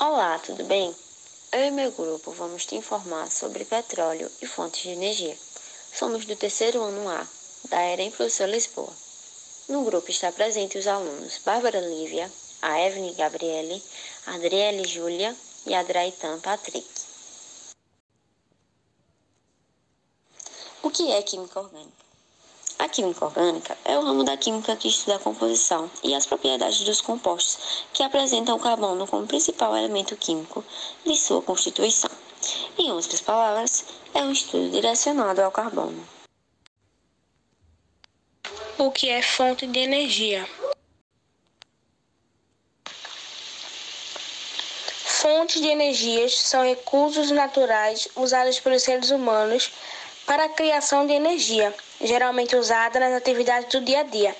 Olá, 0.00 0.38
tudo 0.38 0.62
bem? 0.62 0.94
Eu 1.50 1.64
e 1.64 1.70
meu 1.72 1.90
grupo 1.90 2.30
vamos 2.30 2.64
te 2.64 2.76
informar 2.76 3.28
sobre 3.32 3.64
petróleo 3.64 4.30
e 4.40 4.46
fontes 4.46 4.82
de 4.82 4.90
energia. 4.90 5.36
Somos 5.92 6.24
do 6.24 6.36
terceiro 6.36 6.80
ano 6.80 7.08
A, 7.08 7.26
da 7.68 7.82
EREM 7.82 8.12
Professor 8.12 8.48
Lisboa. 8.48 8.92
No 9.68 9.82
grupo 9.82 10.08
está 10.08 10.30
presente 10.30 10.78
os 10.78 10.86
alunos 10.86 11.38
Bárbara 11.44 11.80
Lívia, 11.80 12.30
a 12.62 12.80
Evelyn 12.80 13.12
Gabriele, 13.14 13.82
Adriele 14.24 14.86
Júlia 14.86 15.34
e 15.66 15.74
a 15.74 15.82
Draitan 15.82 16.38
Patrick. 16.38 16.86
O 20.80 20.90
que 20.90 21.10
é 21.10 21.20
química 21.22 21.58
orgânica? 21.58 22.07
A 22.88 22.90
química 22.90 23.26
orgânica 23.26 23.76
é 23.84 23.98
o 23.98 24.02
ramo 24.02 24.24
da 24.24 24.34
química 24.34 24.74
que 24.74 24.88
estuda 24.88 25.16
a 25.16 25.18
composição 25.18 25.90
e 26.02 26.14
as 26.14 26.24
propriedades 26.24 26.80
dos 26.80 27.02
compostos 27.02 27.84
que 27.92 28.02
apresentam 28.02 28.56
o 28.56 28.58
carbono 28.58 29.06
como 29.06 29.26
principal 29.26 29.76
elemento 29.76 30.16
químico 30.16 30.64
de 31.04 31.14
sua 31.14 31.42
constituição. 31.42 32.10
Em 32.78 32.90
outras 32.90 33.20
palavras, 33.20 33.84
é 34.14 34.22
um 34.22 34.32
estudo 34.32 34.70
direcionado 34.70 35.42
ao 35.42 35.50
carbono. 35.50 36.02
O 38.78 38.90
que 38.90 39.10
é 39.10 39.20
fonte 39.20 39.66
de 39.66 39.80
energia? 39.80 40.48
Fontes 45.04 45.60
de 45.60 45.68
energias 45.68 46.38
são 46.38 46.64
recursos 46.64 47.30
naturais 47.30 48.08
usados 48.16 48.58
pelos 48.60 48.82
seres 48.82 49.10
humanos 49.10 49.70
para 50.24 50.46
a 50.46 50.48
criação 50.48 51.06
de 51.06 51.12
energia, 51.12 51.74
geralmente 52.00 52.56
usada 52.56 53.00
nas 53.00 53.12
atividades 53.12 53.68
do 53.70 53.80
dia 53.80 54.00
a 54.00 54.02
dia. 54.04 54.34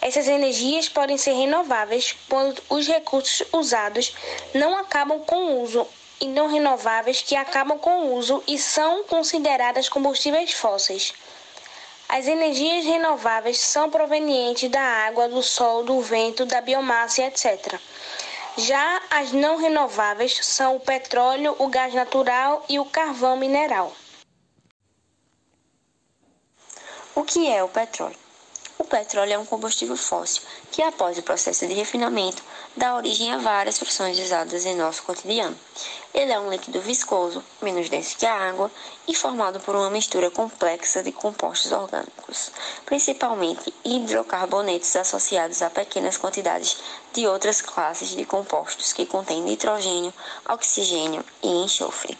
Essas 0.00 0.26
energias 0.26 0.88
podem 0.88 1.16
ser 1.16 1.32
renováveis 1.32 2.16
quando 2.28 2.60
os 2.68 2.88
recursos 2.88 3.46
usados 3.52 4.14
não 4.52 4.76
acabam 4.76 5.20
com 5.20 5.36
o 5.36 5.62
uso 5.62 5.86
e 6.20 6.26
não 6.26 6.48
renováveis 6.48 7.22
que 7.22 7.36
acabam 7.36 7.78
com 7.78 8.06
o 8.06 8.14
uso 8.14 8.42
e 8.46 8.58
são 8.58 9.04
consideradas 9.04 9.88
combustíveis 9.88 10.52
fósseis. 10.52 11.14
As 12.08 12.26
energias 12.26 12.84
renováveis 12.84 13.58
são 13.58 13.88
provenientes 13.88 14.70
da 14.70 14.80
água, 14.80 15.28
do 15.28 15.42
sol, 15.42 15.82
do 15.84 16.00
vento, 16.00 16.44
da 16.44 16.60
biomassa, 16.60 17.22
etc. 17.22 17.80
Já 18.56 19.00
as 19.08 19.32
não 19.32 19.56
renováveis 19.56 20.38
são 20.42 20.76
o 20.76 20.80
petróleo, 20.80 21.56
o 21.58 21.68
gás 21.68 21.94
natural 21.94 22.64
e 22.68 22.78
o 22.78 22.84
carvão 22.84 23.36
mineral. 23.36 23.92
O 27.22 27.24
que 27.24 27.48
é 27.48 27.62
o 27.62 27.68
petróleo? 27.68 28.16
O 28.76 28.84
petróleo 28.84 29.34
é 29.34 29.38
um 29.38 29.46
combustível 29.46 29.96
fóssil 29.96 30.42
que, 30.72 30.82
após 30.82 31.16
o 31.16 31.22
processo 31.22 31.64
de 31.68 31.72
refinamento, 31.72 32.42
dá 32.76 32.96
origem 32.96 33.32
a 33.32 33.38
várias 33.38 33.78
frações 33.78 34.18
usadas 34.18 34.66
em 34.66 34.74
nosso 34.74 35.04
cotidiano. 35.04 35.56
Ele 36.12 36.32
é 36.32 36.40
um 36.40 36.50
líquido 36.50 36.80
viscoso, 36.80 37.44
menos 37.62 37.88
denso 37.88 38.16
que 38.16 38.26
a 38.26 38.34
água 38.34 38.68
e 39.06 39.14
formado 39.14 39.60
por 39.60 39.76
uma 39.76 39.88
mistura 39.88 40.32
complexa 40.32 41.00
de 41.00 41.12
compostos 41.12 41.70
orgânicos, 41.70 42.50
principalmente 42.84 43.72
hidrocarbonetos 43.84 44.96
associados 44.96 45.62
a 45.62 45.70
pequenas 45.70 46.18
quantidades 46.18 46.76
de 47.12 47.24
outras 47.28 47.62
classes 47.62 48.08
de 48.08 48.24
compostos 48.24 48.92
que 48.92 49.06
contêm 49.06 49.42
nitrogênio, 49.42 50.12
oxigênio 50.48 51.24
e 51.40 51.48
enxofre. 51.48 52.18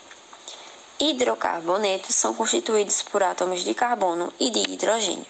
Hidrocarbonetos 1.05 2.15
são 2.15 2.33
constituídos 2.33 3.03
por 3.03 3.25
átomos 3.25 3.65
de 3.65 3.75
carbono 3.75 4.33
e 4.39 4.51
de 4.51 4.61
hidrogênio. 4.61 5.27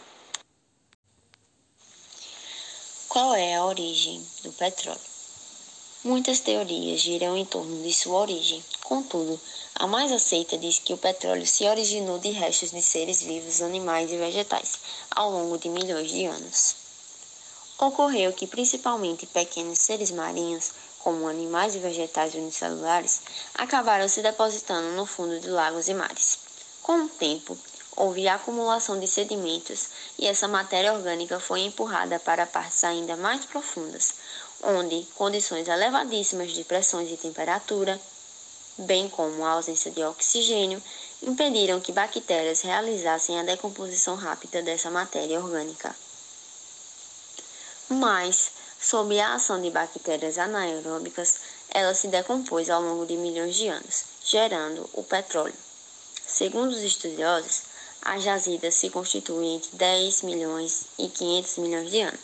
Qual 3.08 3.34
é 3.34 3.54
a 3.54 3.64
origem 3.64 4.22
do 4.42 4.52
petróleo? 4.52 5.00
Muitas 6.04 6.40
teorias 6.40 7.00
giram 7.00 7.38
em 7.38 7.46
torno 7.46 7.82
de 7.82 7.94
sua 7.94 8.20
origem. 8.20 8.62
Contudo, 8.84 9.40
a 9.76 9.86
mais 9.86 10.12
aceita 10.12 10.58
diz 10.58 10.78
que 10.78 10.92
o 10.92 10.98
petróleo 10.98 11.46
se 11.46 11.64
originou 11.64 12.18
de 12.18 12.28
restos 12.28 12.70
de 12.70 12.82
seres 12.82 13.22
vivos, 13.22 13.62
animais 13.62 14.12
e 14.12 14.18
vegetais, 14.18 14.78
ao 15.10 15.30
longo 15.30 15.56
de 15.56 15.70
milhões 15.70 16.10
de 16.10 16.26
anos. 16.26 16.76
Ocorreu 17.78 18.34
que 18.34 18.46
principalmente 18.46 19.24
pequenos 19.24 19.78
seres 19.78 20.10
marinhos 20.10 20.70
como 21.02 21.28
animais 21.28 21.74
e 21.74 21.78
vegetais 21.78 22.34
unicelulares, 22.34 23.20
acabaram 23.54 24.08
se 24.08 24.22
depositando 24.22 24.96
no 24.96 25.04
fundo 25.04 25.38
de 25.40 25.48
lagos 25.48 25.88
e 25.88 25.94
mares. 25.94 26.38
Com 26.82 27.04
o 27.04 27.08
tempo, 27.08 27.56
houve 27.96 28.26
acumulação 28.28 28.98
de 28.98 29.06
sedimentos 29.06 29.88
e 30.18 30.26
essa 30.26 30.48
matéria 30.48 30.92
orgânica 30.92 31.38
foi 31.38 31.60
empurrada 31.60 32.18
para 32.18 32.46
partes 32.46 32.82
ainda 32.84 33.16
mais 33.16 33.44
profundas, 33.44 34.14
onde 34.62 35.06
condições 35.14 35.68
elevadíssimas 35.68 36.52
de 36.52 36.64
pressões 36.64 37.10
e 37.10 37.16
temperatura, 37.16 38.00
bem 38.78 39.08
como 39.08 39.44
a 39.44 39.50
ausência 39.50 39.90
de 39.90 40.02
oxigênio, 40.02 40.82
impediram 41.22 41.80
que 41.80 41.92
bactérias 41.92 42.62
realizassem 42.62 43.38
a 43.38 43.44
decomposição 43.44 44.16
rápida 44.16 44.62
dessa 44.62 44.90
matéria 44.90 45.38
orgânica. 45.38 45.94
Mas, 47.88 48.50
Sob 48.82 49.18
a 49.20 49.34
ação 49.34 49.62
de 49.62 49.70
bactérias 49.70 50.38
anaeróbicas, 50.38 51.36
ela 51.70 51.94
se 51.94 52.08
decompôs 52.08 52.68
ao 52.68 52.82
longo 52.82 53.06
de 53.06 53.16
milhões 53.16 53.54
de 53.54 53.68
anos, 53.68 54.04
gerando 54.24 54.90
o 54.92 55.04
petróleo. 55.04 55.54
Segundo 56.26 56.72
os 56.72 56.82
estudiosos, 56.82 57.62
as 58.02 58.24
jazidas 58.24 58.74
se 58.74 58.90
constituem 58.90 59.54
entre 59.54 59.76
10 59.76 60.22
milhões 60.22 60.86
e 60.98 61.08
500 61.08 61.58
milhões 61.58 61.90
de 61.92 62.00
anos. 62.00 62.20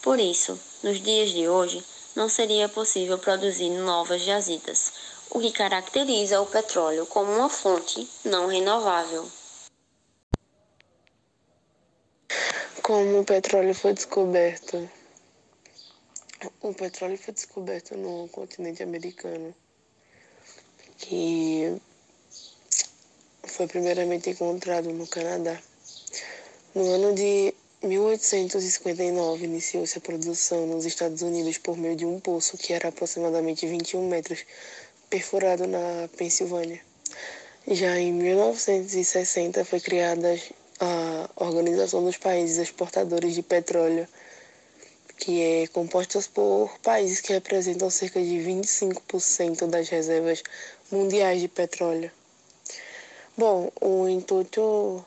Por 0.00 0.18
isso, 0.18 0.58
nos 0.82 1.02
dias 1.02 1.32
de 1.32 1.46
hoje, 1.46 1.84
não 2.16 2.30
seria 2.30 2.66
possível 2.66 3.18
produzir 3.18 3.68
novas 3.68 4.22
jazidas, 4.22 4.90
o 5.28 5.38
que 5.38 5.52
caracteriza 5.52 6.40
o 6.40 6.46
petróleo 6.46 7.04
como 7.04 7.30
uma 7.30 7.50
fonte 7.50 8.08
não 8.24 8.46
renovável. 8.46 9.30
Como 12.82 13.20
o 13.20 13.24
petróleo 13.24 13.74
foi 13.74 13.92
descoberto? 13.92 14.97
O 16.60 16.72
petróleo 16.72 17.18
foi 17.18 17.34
descoberto 17.34 17.96
no 17.96 18.28
continente 18.28 18.80
americano, 18.80 19.52
que 20.98 21.76
foi 23.42 23.66
primeiramente 23.66 24.30
encontrado 24.30 24.92
no 24.92 25.04
Canadá. 25.08 25.60
No 26.76 26.88
ano 26.94 27.12
de 27.12 27.52
1859, 27.82 29.44
iniciou-se 29.44 29.98
a 29.98 30.00
produção 30.00 30.64
nos 30.64 30.84
Estados 30.84 31.22
Unidos 31.22 31.58
por 31.58 31.76
meio 31.76 31.96
de 31.96 32.06
um 32.06 32.20
poço 32.20 32.56
que 32.56 32.72
era 32.72 32.88
aproximadamente 32.88 33.66
21 33.66 34.08
metros, 34.08 34.44
perfurado 35.10 35.66
na 35.66 36.08
Pensilvânia. 36.16 36.80
Já 37.66 37.98
em 37.98 38.12
1960 38.12 39.64
foi 39.64 39.80
criada 39.80 40.38
a 40.78 41.30
Organização 41.34 42.04
dos 42.04 42.16
Países 42.16 42.58
Exportadores 42.58 43.34
de 43.34 43.42
Petróleo 43.42 44.06
que 45.18 45.42
é 45.42 45.66
composta 45.66 46.20
por 46.32 46.78
países 46.78 47.20
que 47.20 47.32
representam 47.32 47.90
cerca 47.90 48.20
de 48.20 48.36
25% 48.38 49.66
das 49.66 49.88
reservas 49.88 50.42
mundiais 50.90 51.40
de 51.40 51.48
petróleo. 51.48 52.10
Bom, 53.36 53.70
o 53.80 54.08
intuito 54.08 55.04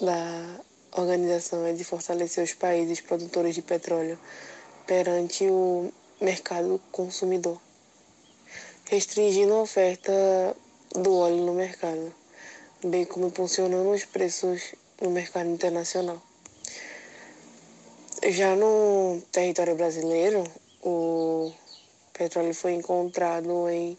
da 0.00 0.60
organização 0.92 1.66
é 1.66 1.72
de 1.72 1.84
fortalecer 1.84 2.44
os 2.44 2.54
países 2.54 3.00
produtores 3.00 3.54
de 3.54 3.62
petróleo 3.62 4.18
perante 4.86 5.44
o 5.44 5.92
mercado 6.20 6.80
consumidor, 6.92 7.60
restringindo 8.84 9.54
a 9.54 9.62
oferta 9.62 10.56
do 10.94 11.14
óleo 11.14 11.44
no 11.44 11.54
mercado, 11.54 12.14
bem 12.84 13.04
como 13.04 13.26
impulsionando 13.26 13.90
os 13.90 14.04
preços 14.04 14.74
no 15.00 15.10
mercado 15.10 15.50
internacional. 15.50 16.22
Já 18.28 18.56
no 18.56 19.22
território 19.30 19.76
brasileiro, 19.76 20.42
o 20.82 21.52
petróleo 22.12 22.52
foi 22.52 22.72
encontrado 22.72 23.70
em 23.70 23.96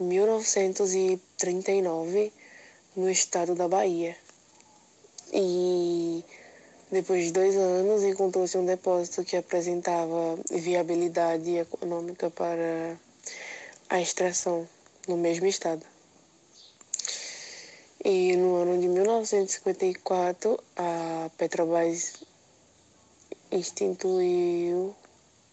1939 0.00 2.32
no 2.96 3.10
estado 3.10 3.54
da 3.54 3.68
Bahia. 3.68 4.16
E 5.30 6.24
depois 6.90 7.26
de 7.26 7.32
dois 7.32 7.54
anos 7.54 8.02
encontrou-se 8.02 8.56
um 8.56 8.64
depósito 8.64 9.24
que 9.24 9.36
apresentava 9.36 10.38
viabilidade 10.50 11.58
econômica 11.58 12.30
para 12.30 12.96
a 13.90 14.00
extração 14.00 14.66
no 15.06 15.18
mesmo 15.18 15.46
estado. 15.46 15.84
E 18.02 18.34
no 18.36 18.56
ano 18.56 18.80
de 18.80 18.88
1954, 18.88 20.58
a 20.78 21.30
Petrobras 21.36 22.29
instituiu 23.52 24.94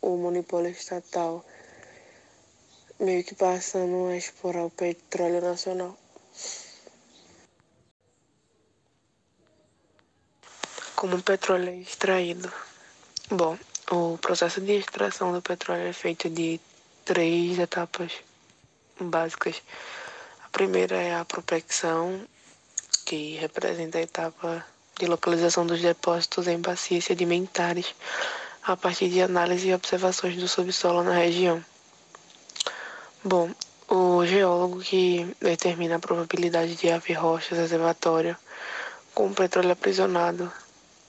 o 0.01 0.17
monopólio 0.17 0.71
estatal, 0.71 1.43
meio 2.99 3.23
que 3.23 3.35
passando 3.35 4.07
a 4.07 4.17
explorar 4.17 4.65
o 4.65 4.69
petróleo 4.69 5.41
nacional. 5.41 5.97
Como 10.95 11.15
o 11.17 11.23
petróleo 11.23 11.69
é 11.69 11.77
extraído? 11.77 12.51
Bom, 13.29 13.57
o 13.91 14.17
processo 14.17 14.61
de 14.61 14.73
extração 14.73 15.31
do 15.31 15.41
petróleo 15.41 15.87
é 15.87 15.93
feito 15.93 16.29
de 16.29 16.59
três 17.05 17.59
etapas 17.59 18.13
básicas. 18.99 19.61
A 20.43 20.49
primeira 20.49 20.95
é 20.95 21.15
a 21.15 21.25
prospecção, 21.25 22.27
que 23.05 23.35
representa 23.35 23.97
a 23.97 24.01
etapa 24.01 24.65
de 24.99 25.05
localização 25.05 25.65
dos 25.65 25.81
depósitos 25.81 26.47
em 26.47 26.59
bacias 26.59 27.05
sedimentares 27.05 27.93
a 28.63 28.75
partir 28.75 29.09
de 29.09 29.21
análise 29.21 29.69
e 29.69 29.73
observações 29.73 30.35
do 30.35 30.47
subsolo 30.47 31.03
na 31.03 31.13
região. 31.13 31.63
Bom, 33.23 33.49
o 33.87 34.25
geólogo 34.25 34.79
que 34.79 35.35
determina 35.39 35.95
a 35.95 35.99
probabilidade 35.99 36.75
de 36.75 36.89
haver 36.89 37.13
rochas 37.13 37.57
reservatório 37.57 38.35
com 39.13 39.33
petróleo 39.33 39.71
aprisionado, 39.71 40.51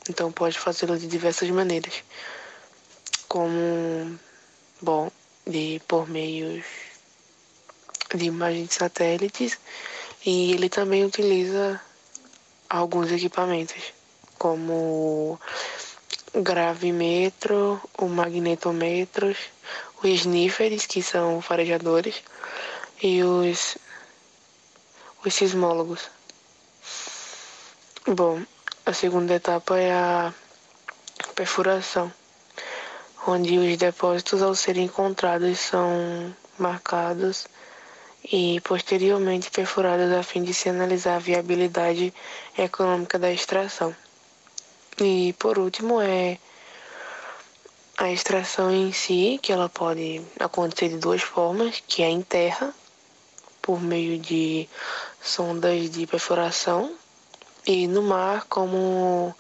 então 0.08 0.30
pode 0.30 0.58
fazê-lo 0.58 0.96
de 0.96 1.06
diversas 1.06 1.50
maneiras, 1.50 2.02
como, 3.28 4.18
bom, 4.80 5.10
de 5.46 5.82
por 5.86 6.08
meios 6.08 6.64
de 8.14 8.24
imagens 8.24 8.68
de 8.68 8.74
satélites 8.74 9.58
e 10.24 10.52
ele 10.52 10.68
também 10.68 11.04
utiliza 11.04 11.80
alguns 12.68 13.10
equipamentos, 13.10 13.92
como 14.38 15.38
o 16.34 16.42
gravimetro, 16.42 17.80
o 17.98 18.06
magnetometros, 18.06 19.36
os 20.02 20.10
sniffers, 20.10 20.86
que 20.86 21.02
são 21.02 21.40
farejadores, 21.40 22.22
e 23.02 23.22
os, 23.22 23.78
os 25.24 25.34
sismólogos. 25.34 26.10
Bom, 28.06 28.42
a 28.84 28.92
segunda 28.92 29.34
etapa 29.34 29.78
é 29.78 29.92
a 29.92 30.32
perfuração, 31.34 32.12
onde 33.26 33.58
os 33.58 33.76
depósitos 33.76 34.42
ao 34.42 34.54
serem 34.54 34.84
encontrados 34.84 35.58
são 35.58 36.34
marcados 36.58 37.46
e 38.30 38.60
posteriormente 38.60 39.50
perfuradas 39.50 40.12
a 40.12 40.22
fim 40.22 40.42
de 40.42 40.52
se 40.52 40.68
analisar 40.68 41.16
a 41.16 41.20
viabilidade 41.20 42.12
econômica 42.56 43.18
da 43.18 43.32
extração. 43.32 43.94
E 45.00 45.32
por 45.38 45.58
último 45.58 46.00
é 46.00 46.38
a 47.96 48.12
extração 48.12 48.70
em 48.70 48.92
si, 48.92 49.40
que 49.42 49.50
ela 49.50 49.68
pode 49.68 50.20
acontecer 50.38 50.90
de 50.90 50.98
duas 50.98 51.22
formas, 51.22 51.82
que 51.86 52.02
é 52.02 52.08
em 52.08 52.22
terra, 52.22 52.74
por 53.62 53.80
meio 53.80 54.18
de 54.18 54.68
sondas 55.22 55.90
de 55.90 56.06
perfuração, 56.06 56.94
e 57.66 57.86
no 57.86 58.02
mar 58.02 58.44
como 58.48 59.34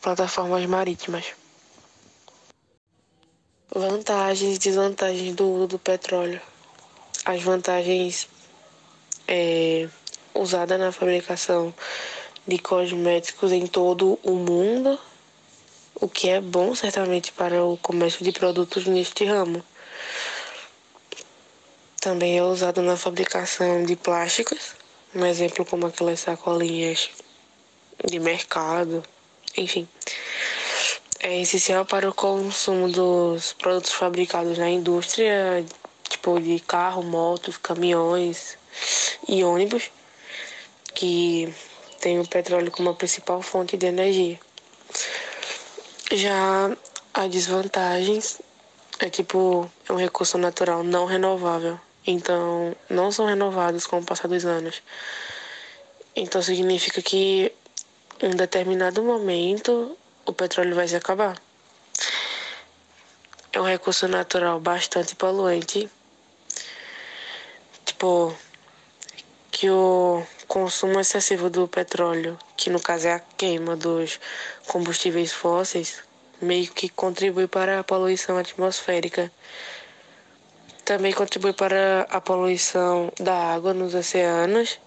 plataformas 0.00 0.64
marítimas. 0.66 1.34
Vantagens 3.74 4.56
e 4.56 4.58
desvantagens 4.58 5.34
do 5.34 5.46
uso 5.48 5.66
do 5.66 5.78
petróleo 5.78 6.40
as 7.26 7.42
vantagens 7.42 8.28
é, 9.26 9.88
usadas 10.32 10.78
na 10.78 10.92
fabricação 10.92 11.74
de 12.46 12.56
cosméticos 12.56 13.50
em 13.50 13.66
todo 13.66 14.16
o 14.22 14.34
mundo, 14.34 14.96
o 15.96 16.08
que 16.08 16.28
é 16.28 16.40
bom 16.40 16.72
certamente 16.76 17.32
para 17.32 17.64
o 17.64 17.76
comércio 17.78 18.24
de 18.24 18.30
produtos 18.30 18.86
neste 18.86 19.24
ramo. 19.24 19.60
Também 22.00 22.38
é 22.38 22.44
usado 22.44 22.80
na 22.80 22.96
fabricação 22.96 23.84
de 23.84 23.96
plásticos, 23.96 24.76
um 25.12 25.26
exemplo 25.26 25.64
como 25.64 25.86
aquelas 25.86 26.20
sacolinhas 26.20 27.10
de 28.08 28.20
mercado, 28.20 29.02
enfim. 29.56 29.88
É 31.18 31.40
essencial 31.40 31.84
para 31.84 32.08
o 32.08 32.14
consumo 32.14 32.88
dos 32.88 33.52
produtos 33.54 33.90
fabricados 33.90 34.58
na 34.58 34.70
indústria 34.70 35.64
tipo 36.26 36.40
de 36.40 36.58
carro, 36.58 37.04
motos, 37.04 37.56
caminhões 37.56 38.58
e 39.28 39.44
ônibus, 39.44 39.92
que 40.92 41.54
tem 42.00 42.18
o 42.18 42.26
petróleo 42.26 42.72
como 42.72 42.90
a 42.90 42.94
principal 42.94 43.40
fonte 43.40 43.76
de 43.76 43.86
energia. 43.86 44.38
Já 46.10 46.76
as 47.14 47.30
desvantagens 47.30 48.40
é 48.98 49.08
tipo 49.08 49.70
é 49.88 49.92
um 49.92 49.96
recurso 49.96 50.36
natural 50.36 50.82
não 50.82 51.06
renovável, 51.06 51.78
então 52.04 52.74
não 52.90 53.12
são 53.12 53.26
renovados 53.26 53.86
com 53.86 53.98
o 53.98 54.04
passar 54.04 54.26
dos 54.26 54.44
anos. 54.44 54.82
Então 56.16 56.42
significa 56.42 57.00
que 57.00 57.52
em 58.20 58.28
um 58.32 58.36
determinado 58.36 59.00
momento 59.00 59.96
o 60.24 60.32
petróleo 60.32 60.74
vai 60.74 60.88
se 60.88 60.96
acabar. 60.96 61.40
É 63.52 63.60
um 63.60 63.64
recurso 63.64 64.08
natural 64.08 64.58
bastante 64.58 65.14
poluente 65.14 65.88
tipo, 68.06 68.34
que 69.50 69.68
o 69.70 70.22
consumo 70.46 71.00
excessivo 71.00 71.50
do 71.50 71.66
petróleo, 71.66 72.38
que 72.56 72.70
no 72.70 72.80
caso 72.80 73.08
é 73.08 73.14
a 73.14 73.18
queima 73.18 73.74
dos 73.74 74.20
combustíveis 74.68 75.32
fósseis, 75.32 76.02
meio 76.40 76.70
que 76.72 76.88
contribui 76.88 77.48
para 77.48 77.80
a 77.80 77.84
poluição 77.84 78.38
atmosférica. 78.38 79.32
Também 80.84 81.12
contribui 81.12 81.52
para 81.52 82.06
a 82.08 82.20
poluição 82.20 83.10
da 83.18 83.34
água 83.34 83.74
nos 83.74 83.94
oceanos, 83.94 84.78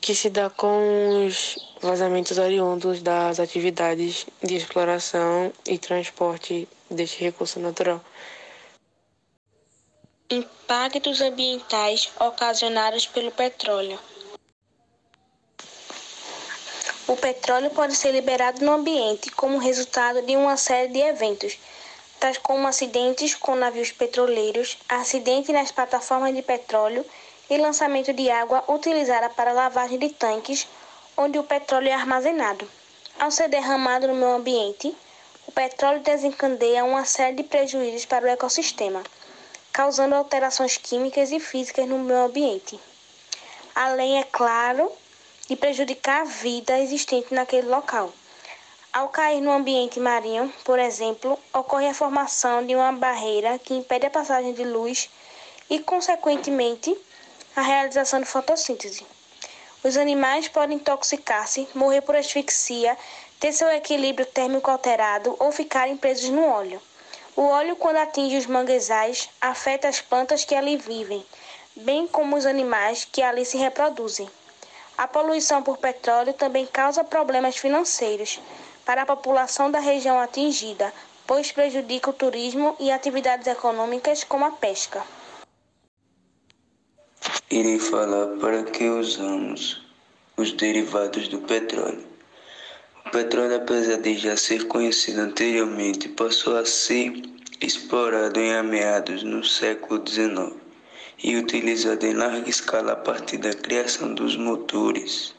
que 0.00 0.14
se 0.14 0.30
dá 0.30 0.50
com 0.50 1.26
os 1.26 1.56
vazamentos 1.80 2.38
oriundos 2.38 3.00
das 3.02 3.38
atividades 3.38 4.26
de 4.42 4.56
exploração 4.56 5.52
e 5.66 5.78
transporte 5.78 6.66
deste 6.90 7.22
recurso 7.22 7.60
natural. 7.60 8.02
Impactos 10.30 11.22
ambientais 11.22 12.10
ocasionados 12.20 13.06
pelo 13.06 13.30
petróleo. 13.30 13.98
O 17.06 17.16
petróleo 17.16 17.70
pode 17.70 17.96
ser 17.96 18.12
liberado 18.12 18.62
no 18.62 18.72
ambiente 18.72 19.30
como 19.30 19.56
resultado 19.56 20.20
de 20.20 20.36
uma 20.36 20.58
série 20.58 20.92
de 20.92 21.00
eventos, 21.00 21.58
tais 22.20 22.36
como 22.36 22.68
acidentes 22.68 23.34
com 23.34 23.54
navios 23.54 23.90
petroleiros, 23.90 24.76
acidente 24.86 25.50
nas 25.50 25.72
plataformas 25.72 26.34
de 26.34 26.42
petróleo 26.42 27.06
e 27.48 27.56
lançamento 27.56 28.12
de 28.12 28.30
água 28.30 28.62
utilizada 28.68 29.30
para 29.30 29.52
lavagem 29.52 29.98
de 29.98 30.10
tanques, 30.10 30.68
onde 31.16 31.38
o 31.38 31.42
petróleo 31.42 31.88
é 31.88 31.94
armazenado. 31.94 32.70
Ao 33.18 33.30
ser 33.30 33.48
derramado 33.48 34.06
no 34.06 34.14
meio 34.14 34.32
ambiente, 34.32 34.94
o 35.46 35.52
petróleo 35.52 36.00
desencadeia 36.00 36.84
uma 36.84 37.06
série 37.06 37.36
de 37.36 37.44
prejuízos 37.44 38.04
para 38.04 38.26
o 38.26 38.28
ecossistema 38.28 39.02
causando 39.78 40.16
alterações 40.16 40.76
químicas 40.76 41.30
e 41.30 41.38
físicas 41.38 41.86
no 41.86 42.00
meio 42.00 42.24
ambiente. 42.24 42.80
Além, 43.72 44.18
é 44.18 44.24
claro, 44.24 44.90
de 45.48 45.54
prejudicar 45.54 46.22
a 46.22 46.24
vida 46.24 46.80
existente 46.80 47.32
naquele 47.32 47.68
local. 47.68 48.12
Ao 48.92 49.08
cair 49.08 49.40
no 49.40 49.52
ambiente 49.52 50.00
marinho, 50.00 50.52
por 50.64 50.80
exemplo, 50.80 51.38
ocorre 51.54 51.86
a 51.86 51.94
formação 51.94 52.66
de 52.66 52.74
uma 52.74 52.90
barreira 52.90 53.56
que 53.56 53.72
impede 53.72 54.06
a 54.06 54.10
passagem 54.10 54.52
de 54.52 54.64
luz 54.64 55.08
e, 55.70 55.78
consequentemente, 55.78 56.98
a 57.54 57.60
realização 57.60 58.18
de 58.18 58.26
fotossíntese. 58.26 59.06
Os 59.84 59.96
animais 59.96 60.48
podem 60.48 60.78
intoxicar-se, 60.78 61.68
morrer 61.72 62.00
por 62.00 62.16
asfixia, 62.16 62.98
ter 63.38 63.52
seu 63.52 63.68
equilíbrio 63.68 64.26
térmico 64.26 64.72
alterado 64.72 65.36
ou 65.38 65.52
ficarem 65.52 65.96
presos 65.96 66.30
no 66.30 66.44
óleo. 66.44 66.82
O 67.38 67.42
óleo, 67.42 67.76
quando 67.76 67.98
atinge 67.98 68.36
os 68.36 68.46
manguezais, 68.46 69.30
afeta 69.40 69.86
as 69.86 70.00
plantas 70.00 70.44
que 70.44 70.56
ali 70.56 70.76
vivem, 70.76 71.24
bem 71.76 72.04
como 72.04 72.34
os 72.36 72.44
animais 72.44 73.04
que 73.04 73.22
ali 73.22 73.44
se 73.44 73.56
reproduzem. 73.56 74.28
A 74.96 75.06
poluição 75.06 75.62
por 75.62 75.78
petróleo 75.78 76.32
também 76.32 76.66
causa 76.66 77.04
problemas 77.04 77.56
financeiros 77.56 78.40
para 78.84 79.02
a 79.02 79.06
população 79.06 79.70
da 79.70 79.78
região 79.78 80.18
atingida, 80.18 80.92
pois 81.28 81.52
prejudica 81.52 82.10
o 82.10 82.12
turismo 82.12 82.74
e 82.80 82.90
atividades 82.90 83.46
econômicas 83.46 84.24
como 84.24 84.44
a 84.44 84.50
pesca. 84.50 85.06
Irei 87.48 87.78
falar 87.78 88.36
para 88.40 88.64
que 88.64 88.88
usamos 88.88 89.86
os 90.36 90.50
derivados 90.50 91.28
do 91.28 91.38
petróleo. 91.42 92.07
O 93.08 93.10
petróleo, 93.10 93.56
apesar 93.56 93.96
de 94.02 94.18
já 94.18 94.36
ser 94.36 94.66
conhecido 94.66 95.22
anteriormente, 95.22 96.10
passou 96.10 96.58
a 96.58 96.66
ser 96.66 97.22
explorado 97.58 98.38
em 98.38 98.62
meados 98.62 99.22
no 99.22 99.42
século 99.42 100.06
XIX 100.06 100.52
e 101.24 101.34
utilizado 101.34 102.04
em 102.04 102.12
larga 102.12 102.50
escala 102.50 102.92
a 102.92 102.96
partir 102.96 103.38
da 103.38 103.54
criação 103.54 104.12
dos 104.12 104.36
motores. 104.36 105.34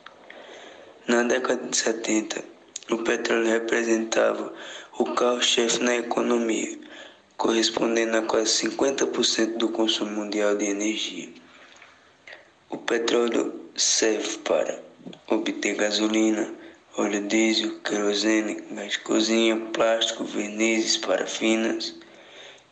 Na 1.08 1.22
década 1.22 1.68
de 1.68 1.78
70, 1.78 2.44
o 2.90 2.98
petróleo 3.04 3.52
representava 3.52 4.52
o 4.98 5.06
carro-chefe 5.14 5.84
na 5.84 5.96
economia, 5.96 6.76
correspondendo 7.38 8.18
a 8.18 8.24
quase 8.24 8.68
50% 8.68 9.58
do 9.58 9.70
consumo 9.70 10.10
mundial 10.10 10.56
de 10.56 10.66
energia. 10.66 11.30
O 12.68 12.80
petróleo 12.80 13.70
serve 13.76 14.40
para 14.40 14.82
obter 15.28 15.76
gasolina, 15.76 16.52
óleo 16.98 17.22
diesel, 17.27 17.79
querosene, 17.81 18.62
gás 18.72 18.93
de 18.93 19.00
cozinha, 19.00 19.55
plástico, 19.74 20.24
vernizes, 20.24 20.98
parafinas 20.98 21.96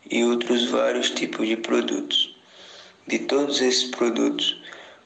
e 0.10 0.24
outros 0.24 0.66
vários 0.70 1.12
tipos 1.12 1.48
de 1.48 1.58
produtos. 1.58 2.36
De 3.08 3.20
todos 3.20 3.62
esses 3.62 3.86
produtos, 3.92 4.62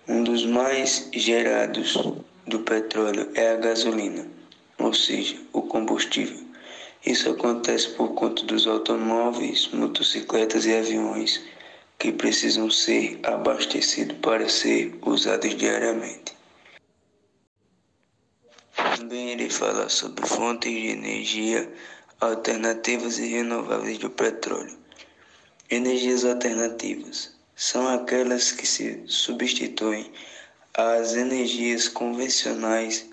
um 0.07 0.23
dos 0.23 0.45
mais 0.45 1.09
gerados 1.13 1.97
do 2.47 2.59
petróleo 2.59 3.29
é 3.35 3.51
a 3.51 3.57
gasolina, 3.57 4.27
ou 4.79 4.93
seja, 4.93 5.37
o 5.53 5.61
combustível. 5.61 6.39
Isso 7.05 7.29
acontece 7.29 7.89
por 7.89 8.13
conta 8.13 8.43
dos 8.43 8.65
automóveis, 8.65 9.69
motocicletas 9.73 10.65
e 10.65 10.73
aviões 10.73 11.41
que 11.99 12.11
precisam 12.11 12.69
ser 12.69 13.19
abastecidos 13.23 14.17
para 14.17 14.47
ser 14.49 14.97
usados 15.03 15.55
diariamente. 15.55 16.40
Também 19.01 19.31
irei 19.31 19.49
falar 19.49 19.89
sobre 19.89 20.27
fontes 20.27 20.71
de 20.71 20.89
energia 20.89 21.67
alternativas 22.19 23.17
e 23.17 23.25
renováveis 23.25 23.97
do 23.97 24.11
petróleo. 24.11 24.77
Energias 25.71 26.23
alternativas 26.23 27.35
são 27.55 27.87
aquelas 27.87 28.51
que 28.51 28.63
se 28.63 29.01
substituem 29.07 30.11
às 30.75 31.15
energias 31.15 31.87
convencionais, 31.87 33.09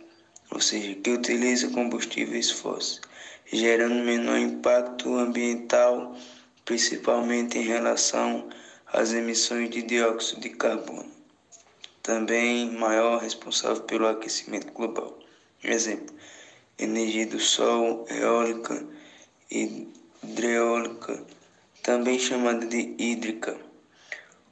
ou 0.51 0.61
seja, 0.61 0.95
que 0.95 1.09
utilizam 1.09 1.73
combustíveis 1.73 2.51
fósseis, 2.51 3.01
gerando 3.51 4.05
menor 4.05 4.37
impacto 4.37 5.17
ambiental, 5.17 6.15
principalmente 6.67 7.57
em 7.57 7.63
relação 7.63 8.47
às 8.93 9.15
emissões 9.15 9.71
de 9.71 9.81
dióxido 9.81 10.43
de 10.43 10.51
carbono. 10.51 11.11
Também 12.03 12.71
maior 12.73 13.23
responsável 13.23 13.83
pelo 13.85 14.07
aquecimento 14.07 14.71
global. 14.75 15.19
Exemplo: 15.65 16.15
energia 16.79 17.27
do 17.27 17.41
sol, 17.41 18.07
eólica, 18.09 18.87
hidreólica, 19.51 21.21
também 21.83 22.17
chamada 22.19 22.65
de 22.65 22.95
hídrica, 22.97 23.59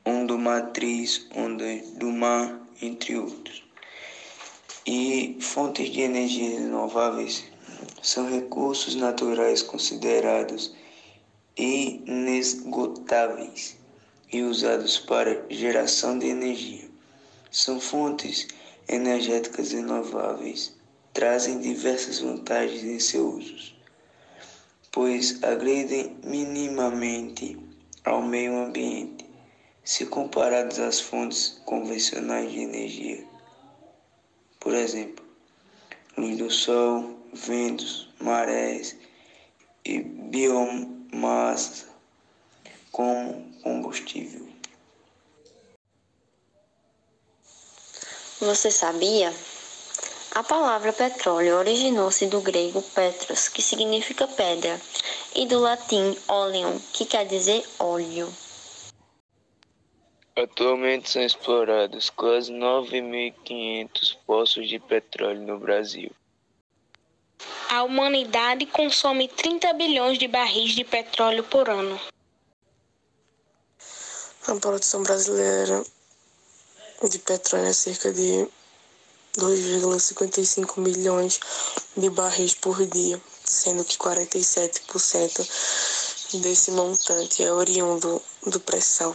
onda 0.05 0.37
matriz, 0.37 1.29
ondas 1.35 1.89
do 1.91 2.11
mar, 2.11 2.61
entre 2.83 3.17
outros. 3.17 3.63
E 4.85 5.39
fontes 5.41 5.91
de 5.91 6.01
energia 6.01 6.59
renováveis 6.59 7.45
são 8.03 8.29
recursos 8.29 8.97
naturais 8.97 9.63
considerados 9.63 10.75
inesgotáveis 11.57 13.77
e 14.33 14.43
usados 14.43 14.99
para 14.99 15.47
geração 15.49 16.19
de 16.19 16.27
energia. 16.27 16.91
São 17.51 17.81
fontes 17.81 18.49
energéticas 18.89 19.73
renováveis, 19.73 20.75
trazem 21.17 21.61
diversas 21.61 22.19
vantagens 22.19 22.85
em 22.85 23.01
seu 23.01 23.27
uso, 23.27 23.75
pois 24.93 25.43
agredem 25.43 26.15
minimamente 26.23 27.59
ao 28.05 28.21
meio 28.21 28.55
ambiente, 28.59 29.25
se 29.83 30.05
comparados 30.05 30.79
às 30.79 31.01
fontes 31.01 31.59
convencionais 31.65 32.53
de 32.53 32.61
energia. 32.61 33.27
Por 34.61 34.75
exemplo, 34.75 35.25
luz 36.19 36.37
do 36.37 36.51
sol, 36.51 37.19
ventos, 37.33 38.11
marés 38.21 38.95
e 39.87 40.01
biomassa 40.01 41.87
como 42.93 43.55
combustível. 43.63 44.47
Você 48.39 48.71
sabia? 48.71 49.33
A 50.37 50.43
palavra 50.43 50.93
petróleo 50.93 51.57
originou-se 51.57 52.27
do 52.27 52.43
grego 52.43 52.83
petros, 52.83 53.49
que 53.49 53.63
significa 53.63 54.29
pedra, 54.29 54.79
e 55.35 55.47
do 55.47 55.59
latim 55.59 56.15
oleum, 56.29 56.79
que 56.93 57.07
quer 57.07 57.27
dizer 57.27 57.67
óleo. 57.79 58.31
Atualmente 60.37 61.09
são 61.09 61.23
explorados 61.23 62.11
quase 62.11 62.53
9.500 62.53 64.19
poços 64.27 64.69
de 64.69 64.79
petróleo 64.79 65.41
no 65.41 65.59
Brasil. 65.59 66.11
A 67.71 67.83
humanidade 67.83 68.67
consome 68.67 69.29
30 69.29 69.73
bilhões 69.73 70.19
de 70.19 70.29
barris 70.29 70.73
de 70.73 70.85
petróleo 70.85 71.45
por 71.45 71.71
ano. 71.71 71.99
A 74.47 74.55
produção 74.57 75.03
brasileira 75.03 75.83
de 77.09 77.19
petróleo 77.21 77.69
é 77.69 77.73
cerca 77.73 78.13
de 78.13 78.47
2,55 79.37 80.81
milhões 80.81 81.39
de 81.97 82.09
barris 82.11 82.55
por 82.55 82.85
dia, 82.87 83.21
sendo 83.45 83.85
que 83.85 83.99
47% 83.99 86.41
desse 86.41 86.71
montante 86.71 87.45
é 87.45 87.53
oriundo 87.53 88.23
do 88.47 88.61
pré-sal. 88.61 89.15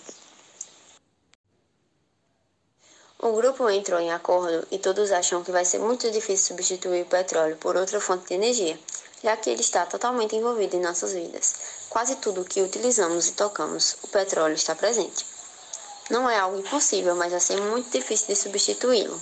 O 3.20 3.34
grupo 3.34 3.70
entrou 3.70 4.00
em 4.00 4.12
acordo 4.12 4.68
e 4.72 4.80
todos 4.80 5.12
acham 5.12 5.44
que 5.44 5.52
vai 5.52 5.64
ser 5.64 5.80
muito 5.80 6.10
difícil 6.10 6.48
substituir 6.48 7.04
o 7.04 7.10
petróleo 7.10 7.56
por 7.58 7.76
outra 7.76 8.02
fonte 8.02 8.28
de 8.28 8.34
energia, 8.34 8.80
já 9.24 9.38
que 9.38 9.50
ele 9.50 9.62
está 9.62 9.86
totalmente 9.86 10.36
envolvido 10.36 10.76
em 10.76 10.82
nossas 10.82 11.14
vidas. 11.14 11.56
Quase 11.90 12.16
tudo 12.16 12.46
que 12.46 12.62
utilizamos 12.62 13.28
e 13.28 13.34
tocamos, 13.34 13.98
o 14.02 14.08
petróleo 14.08 14.56
está 14.56 14.74
presente. 14.74 15.26
Não 16.10 16.30
é 16.30 16.40
algo 16.40 16.60
impossível, 16.60 17.16
mas 17.16 17.32
vai 17.32 17.40
ser 17.40 17.62
muito 17.62 17.92
difícil 17.92 18.28
de 18.28 18.36
substituí-lo. 18.36 19.22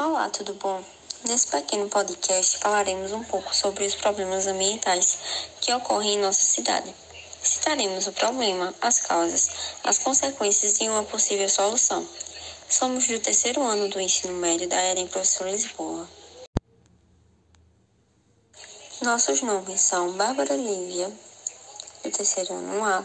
Olá, 0.00 0.30
tudo 0.30 0.54
bom? 0.54 0.80
Nesse 1.24 1.48
pequeno 1.48 1.88
podcast 1.88 2.58
falaremos 2.58 3.10
um 3.10 3.24
pouco 3.24 3.52
sobre 3.52 3.84
os 3.84 3.96
problemas 3.96 4.46
ambientais 4.46 5.18
que 5.60 5.74
ocorrem 5.74 6.14
em 6.14 6.18
nossa 6.20 6.40
cidade. 6.40 6.94
Citaremos 7.42 8.06
o 8.06 8.12
problema, 8.12 8.72
as 8.80 9.00
causas, 9.00 9.50
as 9.82 9.98
consequências 9.98 10.78
e 10.80 10.88
uma 10.88 11.02
possível 11.02 11.48
solução. 11.48 12.08
Somos 12.70 13.08
do 13.08 13.18
terceiro 13.18 13.60
ano 13.60 13.88
do 13.88 14.00
ensino 14.00 14.34
médio 14.34 14.68
da 14.68 14.80
EREM 14.80 15.08
Professor 15.08 15.48
Lisboa. 15.48 16.08
Nossos 19.02 19.42
nomes 19.42 19.80
são 19.80 20.12
Bárbara 20.12 20.54
Lívia, 20.54 21.10
do 22.04 22.10
terceiro 22.12 22.54
ano 22.54 22.84
A, 22.84 23.04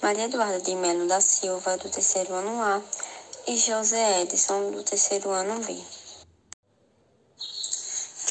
Maria 0.00 0.26
Eduarda 0.26 0.60
de 0.60 0.76
Melo 0.76 1.08
da 1.08 1.20
Silva, 1.20 1.76
do 1.78 1.88
terceiro 1.88 2.32
ano 2.32 2.62
A, 2.62 2.80
e 3.48 3.56
José 3.56 4.22
Edson, 4.22 4.70
do 4.70 4.84
terceiro 4.84 5.30
ano 5.30 5.58
B. 5.64 5.97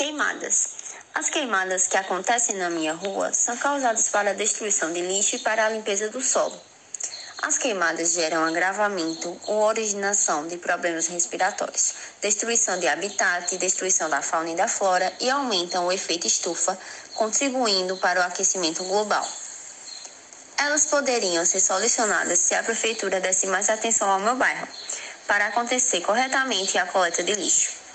Queimadas. 0.07 0.69
As 1.13 1.29
queimadas 1.29 1.85
que 1.87 1.97
acontecem 1.97 2.55
na 2.55 2.69
minha 2.69 2.93
rua 2.93 3.33
são 3.33 3.57
causadas 3.57 4.07
para 4.07 4.29
a 4.29 4.33
destruição 4.33 4.93
de 4.93 5.01
lixo 5.01 5.35
e 5.35 5.39
para 5.39 5.65
a 5.65 5.69
limpeza 5.69 6.07
do 6.07 6.21
solo. 6.21 6.57
As 7.41 7.57
queimadas 7.57 8.13
geram 8.13 8.45
agravamento 8.45 9.37
ou 9.47 9.63
originação 9.63 10.47
de 10.47 10.55
problemas 10.59 11.07
respiratórios, 11.07 11.93
destruição 12.21 12.79
de 12.79 12.87
habitat, 12.87 13.57
destruição 13.57 14.09
da 14.09 14.21
fauna 14.21 14.51
e 14.51 14.55
da 14.55 14.69
flora 14.69 15.11
e 15.19 15.29
aumentam 15.29 15.85
o 15.85 15.91
efeito 15.91 16.25
estufa, 16.25 16.79
contribuindo 17.13 17.97
para 17.97 18.21
o 18.21 18.23
aquecimento 18.23 18.85
global. 18.85 19.29
Elas 20.57 20.85
poderiam 20.85 21.45
ser 21.45 21.59
solucionadas 21.59 22.39
se 22.39 22.55
a 22.55 22.63
prefeitura 22.63 23.19
desse 23.19 23.45
mais 23.45 23.69
atenção 23.69 24.09
ao 24.09 24.19
meu 24.19 24.37
bairro, 24.37 24.69
para 25.27 25.47
acontecer 25.47 25.99
corretamente 25.99 26.77
a 26.77 26.85
coleta 26.85 27.21
de 27.21 27.33
lixo. 27.33 27.86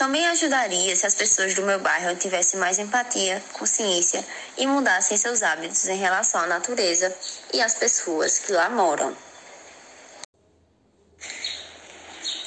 Também 0.00 0.26
ajudaria 0.28 0.96
se 0.96 1.04
as 1.04 1.14
pessoas 1.14 1.52
do 1.52 1.60
meu 1.60 1.78
bairro 1.78 2.16
tivessem 2.16 2.58
mais 2.58 2.78
empatia, 2.78 3.42
consciência 3.52 4.24
e 4.56 4.66
mudassem 4.66 5.14
seus 5.14 5.42
hábitos 5.42 5.86
em 5.88 5.98
relação 5.98 6.40
à 6.40 6.46
natureza 6.46 7.14
e 7.52 7.60
às 7.60 7.74
pessoas 7.74 8.38
que 8.38 8.50
lá 8.50 8.70
moram. 8.70 9.14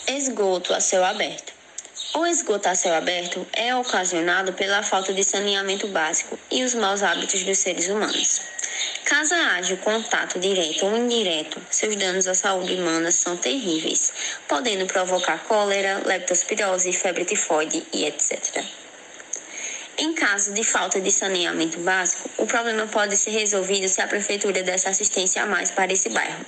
Esgoto 0.08 0.74
a 0.74 0.82
céu 0.82 1.06
aberto. 1.06 1.54
O 2.16 2.26
esgoto 2.26 2.70
a 2.70 2.74
céu 2.74 2.96
aberto 2.96 3.46
é 3.54 3.76
ocasionado 3.76 4.54
pela 4.54 4.82
falta 4.82 5.14
de 5.14 5.24
saneamento 5.24 5.88
básico 5.90 6.40
e 6.50 6.64
os 6.64 6.74
maus 6.74 7.04
hábitos 7.04 7.44
dos 7.44 7.60
seres 7.60 7.88
humanos. 7.88 8.42
Caso 9.06 9.36
haja 9.36 9.76
contato 9.78 10.40
direto 10.40 10.86
ou 10.86 10.96
indireto, 10.96 11.62
seus 11.70 11.94
danos 11.98 12.26
à 12.26 12.34
saúde 12.34 12.76
humana 12.76 13.12
são 13.12 13.36
terríveis, 13.36 14.14
podendo 14.48 14.86
provocar 14.86 15.44
cólera, 15.44 16.02
leptospirose, 16.06 16.94
febre 16.94 17.26
tifoide 17.26 17.86
e 17.92 18.06
etc. 18.06 18.64
Em 19.98 20.14
caso 20.14 20.54
de 20.54 20.64
falta 20.64 21.02
de 21.02 21.12
saneamento 21.12 21.80
básico, 21.80 22.30
o 22.38 22.48
problema 22.48 22.88
pode 22.88 23.18
ser 23.18 23.32
resolvido 23.32 23.90
se 23.90 24.02
a 24.02 24.08
prefeitura 24.08 24.64
desse 24.64 24.88
assistência 24.88 25.44
a 25.44 25.46
mais 25.46 25.70
para 25.70 25.92
esse 25.92 26.08
bairro. 26.10 26.46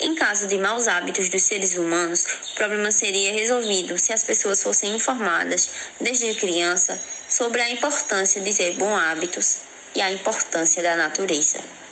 Em 0.00 0.16
caso 0.16 0.48
de 0.48 0.58
maus 0.58 0.88
hábitos 0.88 1.28
dos 1.28 1.44
seres 1.44 1.76
humanos, 1.76 2.26
o 2.50 2.54
problema 2.56 2.90
seria 2.90 3.32
resolvido 3.32 3.96
se 3.98 4.12
as 4.12 4.24
pessoas 4.24 4.62
fossem 4.62 4.96
informadas, 4.96 5.70
desde 6.00 6.34
criança, 6.34 7.00
sobre 7.28 7.62
a 7.62 7.70
importância 7.70 8.40
de 8.40 8.52
ter 8.52 8.72
bons 8.74 8.98
hábitos 8.98 9.58
e 9.94 10.02
a 10.02 10.10
importância 10.10 10.82
da 10.82 10.96
natureza. 10.96 11.83